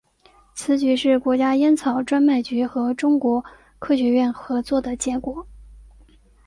[0.55, 3.45] 此举是国家烟草专卖局和中国
[3.77, 5.45] 科学院合作的结果。